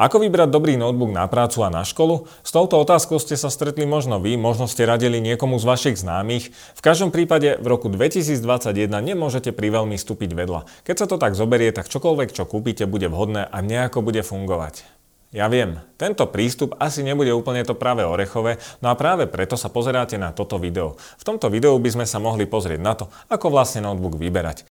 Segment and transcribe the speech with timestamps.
[0.00, 2.24] Ako vybrať dobrý notebook na prácu a na školu?
[2.40, 6.56] S touto otázkou ste sa stretli možno vy, možno ste radili niekomu z vašich známych.
[6.56, 10.64] V každom prípade v roku 2021 nemôžete pri veľmi stúpiť vedľa.
[10.88, 14.88] Keď sa to tak zoberie, tak čokoľvek, čo kúpite, bude vhodné a nejako bude fungovať.
[15.36, 19.68] Ja viem, tento prístup asi nebude úplne to práve orechové, no a práve preto sa
[19.68, 20.96] pozeráte na toto video.
[21.20, 24.69] V tomto videu by sme sa mohli pozrieť na to, ako vlastne notebook vyberať.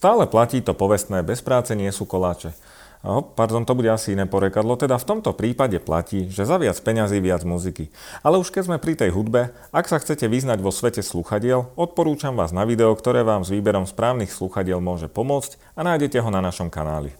[0.00, 2.56] Stále platí to povestné, bez práce nie sú koláče.
[3.04, 6.80] Oh, pardon, to bude asi iné porekadlo, teda v tomto prípade platí, že za viac
[6.80, 7.92] peňazí viac muziky.
[8.24, 12.32] Ale už keď sme pri tej hudbe, ak sa chcete vyznať vo svete sluchadiel, odporúčam
[12.32, 16.40] vás na video, ktoré vám s výberom správnych sluchadiel môže pomôcť a nájdete ho na
[16.40, 17.12] našom kanáli.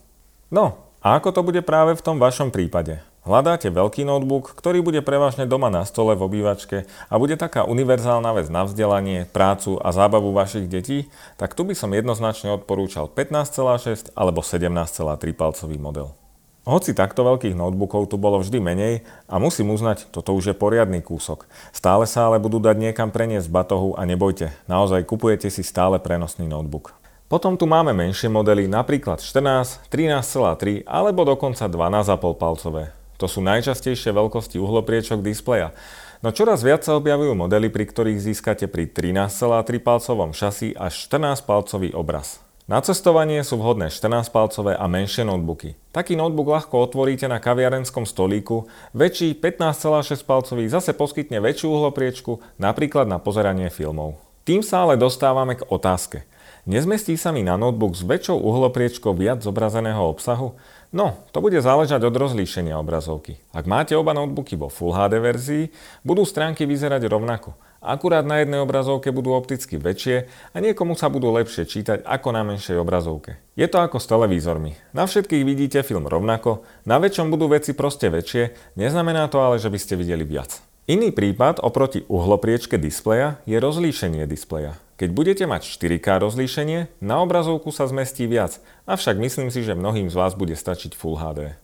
[0.49, 3.05] No, a ako to bude práve v tom vašom prípade?
[3.21, 8.33] Hľadáte veľký notebook, ktorý bude prevažne doma na stole v obývačke a bude taká univerzálna
[8.33, 14.17] vec na vzdelanie, prácu a zábavu vašich detí, tak tu by som jednoznačne odporúčal 15,6
[14.17, 16.17] alebo 17,3 palcový model.
[16.65, 18.95] Hoci takto veľkých notebookov tu bolo vždy menej
[19.29, 21.45] a musím uznať, toto už je poriadny kúsok.
[21.77, 26.01] Stále sa ale budú dať niekam preniesť z batohu a nebojte, naozaj kupujete si stále
[26.01, 26.97] prenosný notebook.
[27.29, 33.00] Potom tu máme menšie modely, napríklad 14, 13,3 alebo dokonca 12,5 palcové.
[33.21, 35.77] To sú najčastejšie veľkosti uhlopriečok displeja.
[36.25, 41.45] No čoraz viac sa objavujú modely, pri ktorých získate pri 13,3 palcovom šasi až 14
[41.45, 42.41] palcový obraz.
[42.71, 45.75] Na cestovanie sú vhodné 14-palcové a menšie notebooky.
[45.91, 53.11] Taký notebook ľahko otvoríte na kaviarenskom stolíku, väčší 15,6 palcový zase poskytne väčšiu uhlopriečku, napríklad
[53.11, 54.23] na pozeranie filmov.
[54.47, 56.31] Tým sa ale dostávame k otázke.
[56.69, 60.55] Nezmestí sa mi na notebook s väčšou uhlopriečkou viac zobrazeného obsahu?
[60.91, 63.39] No, to bude záležať od rozlíšenia obrazovky.
[63.55, 65.65] Ak máte oba notebooky vo Full HD verzii,
[66.03, 67.55] budú stránky vyzerať rovnako.
[67.79, 72.43] Akurát na jednej obrazovke budú opticky väčšie a niekomu sa budú lepšie čítať ako na
[72.43, 73.39] menšej obrazovke.
[73.55, 74.75] Je to ako s televízormi.
[74.91, 79.71] Na všetkých vidíte film rovnako, na väčšom budú veci proste väčšie, neznamená to ale, že
[79.71, 80.70] by ste videli viac.
[80.91, 84.75] Iný prípad oproti uhlopriečke displeja je rozlíšenie displeja.
[84.99, 88.59] Keď budete mať 4K rozlíšenie, na obrazovku sa zmestí viac,
[88.91, 91.55] avšak myslím si, že mnohým z vás bude stačiť Full HD.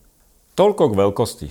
[0.54, 1.48] Toľko k veľkosti.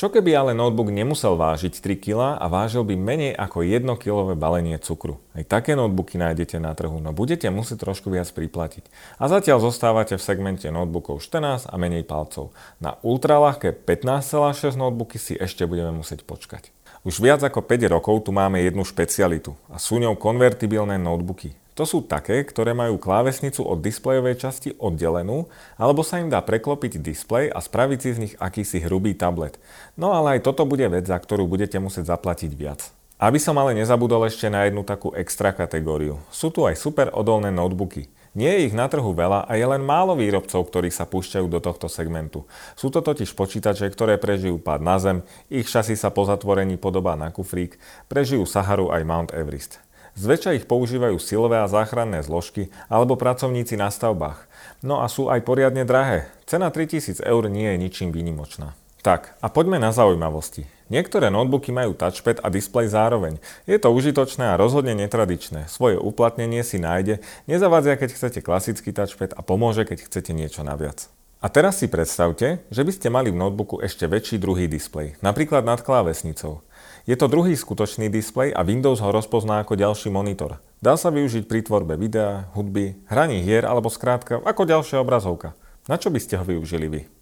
[0.00, 4.32] Čo keby ale notebook nemusel vážiť 3 kg a vážil by menej ako 1 kg
[4.32, 5.20] balenie cukru?
[5.36, 8.88] Aj také notebooky nájdete na trhu, no budete musieť trošku viac priplatiť.
[9.20, 12.56] A zatiaľ zostávate v segmente notebookov 14 a menej palcov.
[12.80, 16.72] Na ultralahké 15,6 notebooky si ešte budeme musieť počkať.
[17.00, 21.56] Už viac ako 5 rokov tu máme jednu špecialitu a sú ňou konvertibilné notebooky.
[21.72, 25.48] To sú také, ktoré majú klávesnicu od displejovej časti oddelenú,
[25.80, 29.56] alebo sa im dá preklopiť displej a spraviť si z nich akýsi hrubý tablet.
[29.96, 32.92] No ale aj toto bude vec, za ktorú budete musieť zaplatiť viac.
[33.16, 36.20] Aby som ale nezabudol ešte na jednu takú extra kategóriu.
[36.28, 38.12] Sú tu aj super odolné notebooky.
[38.30, 41.58] Nie je ich na trhu veľa a je len málo výrobcov, ktorí sa púšťajú do
[41.58, 42.46] tohto segmentu.
[42.78, 45.18] Sú to totiž počítače, ktoré prežijú pád na zem,
[45.50, 47.74] ich šasy sa po zatvorení podobá na kufrík,
[48.06, 49.82] prežijú Saharu aj Mount Everest.
[50.14, 54.46] Zväčša ich používajú silové a záchranné zložky alebo pracovníci na stavbách.
[54.82, 56.30] No a sú aj poriadne drahé.
[56.46, 58.79] Cena 3000 eur nie je ničím výnimočná.
[59.00, 60.68] Tak, a poďme na zaujímavosti.
[60.92, 63.40] Niektoré notebooky majú touchpad a displej zároveň.
[63.64, 65.72] Je to užitočné a rozhodne netradičné.
[65.72, 71.08] Svoje uplatnenie si nájde, nezavadzia keď chcete klasický touchpad a pomôže keď chcete niečo naviac.
[71.40, 75.64] A teraz si predstavte, že by ste mali v notebooku ešte väčší druhý displej, napríklad
[75.64, 76.60] nad klávesnicou.
[77.08, 80.60] Je to druhý skutočný displej a Windows ho rozpozná ako ďalší monitor.
[80.84, 85.56] Dá sa využiť pri tvorbe videa, hudby, hraní hier alebo skrátka ako ďalšia obrazovka.
[85.88, 87.19] Na čo by ste ho využili vy?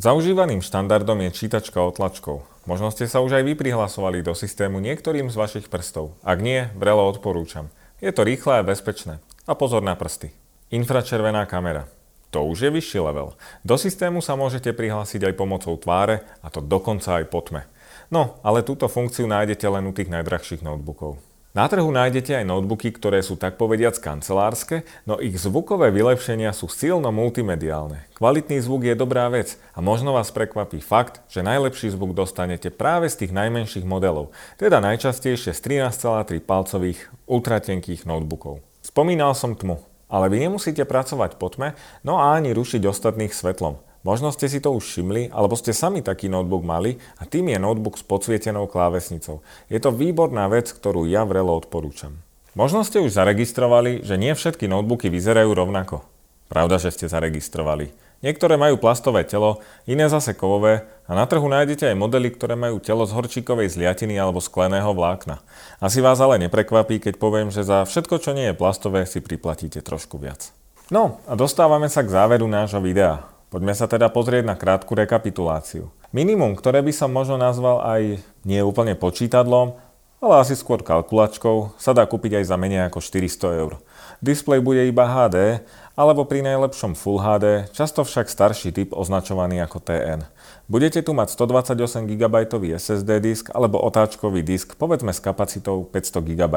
[0.00, 2.40] Zaužívaným štandardom je čítačka otlačkov.
[2.64, 6.16] Možno ste sa už aj vy prihlasovali do systému niektorým z vašich prstov.
[6.24, 7.68] Ak nie, vrelo odporúčam.
[8.00, 9.20] Je to rýchle a bezpečné.
[9.44, 10.32] A pozor na prsty.
[10.72, 11.84] Infračervená kamera.
[12.32, 13.36] To už je vyšší level.
[13.60, 17.68] Do systému sa môžete prihlásiť aj pomocou tváre, a to dokonca aj po tme.
[18.08, 21.20] No, ale túto funkciu nájdete len u tých najdrahších notebookov.
[21.50, 26.70] Na trhu nájdete aj notebooky, ktoré sú tak povediac kancelárske, no ich zvukové vylepšenia sú
[26.70, 28.06] silno multimediálne.
[28.14, 33.10] Kvalitný zvuk je dobrá vec a možno vás prekvapí fakt, že najlepší zvuk dostanete práve
[33.10, 34.30] z tých najmenších modelov,
[34.62, 38.62] teda najčastejšie z 13,3 palcových ultratenkých notebookov.
[38.86, 41.74] Spomínal som tmu, ale vy nemusíte pracovať po tme,
[42.06, 43.89] no a ani rušiť ostatných svetlom.
[44.00, 47.58] Možno ste si to už všimli, alebo ste sami taký notebook mali a tým je
[47.60, 49.44] notebook s podsvietenou klávesnicou.
[49.68, 52.16] Je to výborná vec, ktorú ja vrelo odporúčam.
[52.56, 56.02] Možno ste už zaregistrovali, že nie všetky notebooky vyzerajú rovnako.
[56.48, 57.92] Pravda, že ste zaregistrovali.
[58.20, 62.76] Niektoré majú plastové telo, iné zase kovové a na trhu nájdete aj modely, ktoré majú
[62.76, 65.40] telo z horčíkovej zliatiny alebo skleného vlákna.
[65.80, 69.80] Asi vás ale neprekvapí, keď poviem, že za všetko, čo nie je plastové, si priplatíte
[69.80, 70.52] trošku viac.
[70.92, 73.24] No a dostávame sa k záveru nášho videa.
[73.50, 75.90] Poďme sa teda pozrieť na krátku rekapituláciu.
[76.14, 79.74] Minimum, ktoré by som možno nazval aj nie úplne počítadlom,
[80.22, 83.82] ale asi skôr kalkulačkou, sa dá kúpiť aj za menej ako 400 eur.
[84.22, 85.66] Displej bude iba HD,
[85.98, 90.22] alebo pri najlepšom Full HD, často však starší typ označovaný ako TN.
[90.70, 92.46] Budete tu mať 128 GB
[92.78, 96.54] SSD disk alebo otáčkový disk, povedzme s kapacitou 500 GB.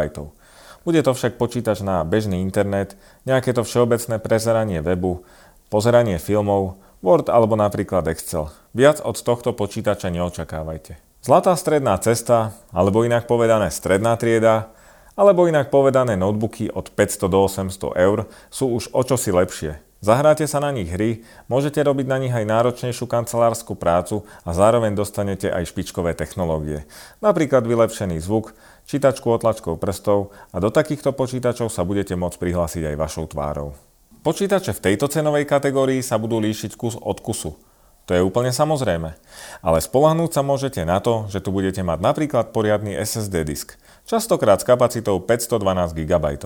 [0.84, 5.24] Bude to však počítač na bežný internet, nejaké to všeobecné prezeranie webu,
[5.74, 8.54] pozeranie filmov, Word alebo napríklad Excel.
[8.78, 11.02] Viac od tohto počítača neočakávajte.
[11.26, 14.70] Zlatá stredná cesta, alebo inak povedané stredná trieda,
[15.18, 19.82] alebo inak povedané notebooky od 500 do 800 eur sú už o čosi lepšie.
[20.04, 25.00] Zahráte sa na nich hry, môžete robiť na nich aj náročnejšiu kancelárskú prácu a zároveň
[25.00, 26.84] dostanete aj špičkové technológie.
[27.24, 28.52] Napríklad vylepšený zvuk,
[28.84, 33.80] čítačku otlačkou prstov a do takýchto počítačov sa budete môcť prihlásiť aj vašou tvárou.
[34.24, 37.60] Počítače v tejto cenovej kategórii sa budú líšiť kus od kusu.
[38.08, 39.20] To je úplne samozrejme.
[39.60, 43.76] Ale spolahnúť sa môžete na to, že tu budete mať napríklad poriadny SSD disk,
[44.08, 46.40] častokrát s kapacitou 512 GB.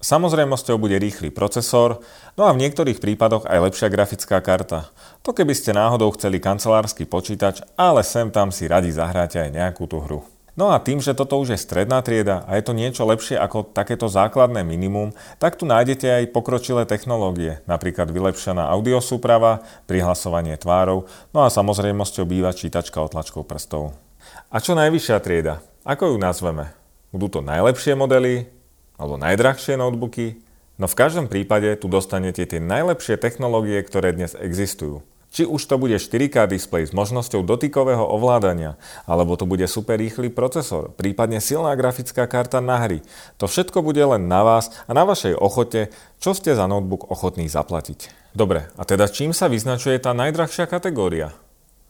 [0.00, 2.00] Samozrejmosťou bude rýchly procesor,
[2.32, 4.88] no a v niektorých prípadoch aj lepšia grafická karta.
[5.20, 9.84] To keby ste náhodou chceli kancelársky počítač, ale sem tam si radi zahráte aj nejakú
[9.84, 10.24] tú hru.
[10.58, 13.70] No a tým, že toto už je stredná trieda a je to niečo lepšie ako
[13.70, 21.46] takéto základné minimum, tak tu nájdete aj pokročilé technológie, napríklad vylepšená audiosúprava, prihlasovanie tvárov, no
[21.46, 23.94] a samozrejmosťou býva čítačka otlačkou prstov.
[24.50, 25.62] A čo najvyššia trieda?
[25.86, 26.74] Ako ju nazveme?
[27.14, 28.50] Budú to najlepšie modely?
[28.98, 30.42] Alebo najdrahšie notebooky?
[30.74, 35.06] No v každom prípade tu dostanete tie najlepšie technológie, ktoré dnes existujú.
[35.28, 40.32] Či už to bude 4K displej s možnosťou dotykového ovládania, alebo to bude super rýchly
[40.32, 43.04] procesor, prípadne silná grafická karta na hry.
[43.36, 47.44] To všetko bude len na vás a na vašej ochote, čo ste za notebook ochotní
[47.52, 48.32] zaplatiť.
[48.32, 51.36] Dobre, a teda čím sa vyznačuje tá najdrahšia kategória?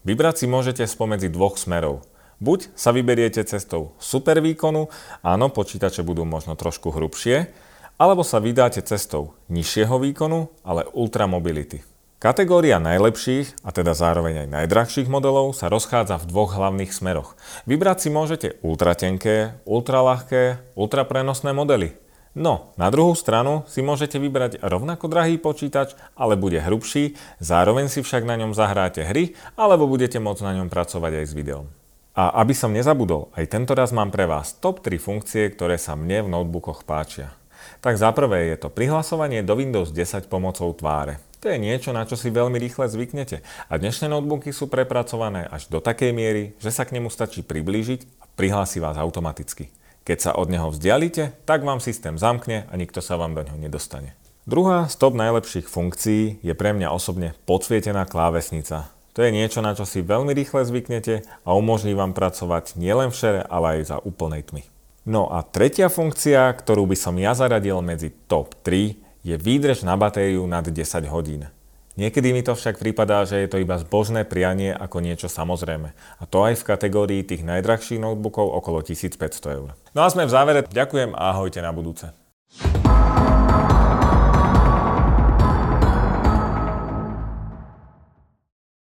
[0.02, 2.06] Vybrať si môžete spomedzi dvoch smerov.
[2.38, 4.86] Buď sa vyberiete cestou super výkonu,
[5.26, 7.50] áno, počítače budú možno trošku hrubšie,
[7.98, 11.82] alebo sa vydáte cestou nižšieho výkonu, ale ultramobility.
[12.18, 17.38] Kategória najlepších, a teda zároveň aj najdrahších modelov sa rozchádza v dvoch hlavných smeroch.
[17.62, 21.94] Vybrať si môžete ultratenké, ultralahké, ultraprenosné modely.
[22.34, 28.02] No, na druhú stranu si môžete vybrať rovnako drahý počítač, ale bude hrubší, zároveň si
[28.02, 31.70] však na ňom zahráte hry, alebo budete môcť na ňom pracovať aj s videom.
[32.18, 35.94] A aby som nezabudol, aj tento raz mám pre vás top 3 funkcie, ktoré sa
[35.94, 37.30] mne v notebookoch páčia.
[37.78, 41.27] Tak za prvé je to prihlasovanie do Windows 10 pomocou tváre.
[41.38, 43.46] To je niečo, na čo si veľmi rýchle zvyknete.
[43.70, 48.18] A dnešné notebooky sú prepracované až do takej miery, že sa k nemu stačí priblížiť
[48.18, 49.70] a prihlási vás automaticky.
[50.02, 53.54] Keď sa od neho vzdialite, tak vám systém zamkne a nikto sa vám do neho
[53.54, 54.18] nedostane.
[54.50, 58.90] Druhá z top najlepších funkcií je pre mňa osobne podsvietená klávesnica.
[59.14, 63.18] To je niečo, na čo si veľmi rýchle zvyknete a umožní vám pracovať nielen v
[63.18, 64.66] šere, ale aj za úplnej tmy.
[65.06, 69.92] No a tretia funkcia, ktorú by som ja zaradil medzi top 3, je výdrž na
[70.00, 70.80] batériu nad 10
[71.12, 71.52] hodín.
[71.98, 75.90] Niekedy mi to však prípadá, že je to iba zbožné prianie ako niečo samozrejme.
[75.92, 79.74] A to aj v kategórii tých najdrahších notebookov okolo 1500 eur.
[79.92, 80.60] No a sme v závere.
[80.64, 82.14] Ďakujem a ahojte na budúce.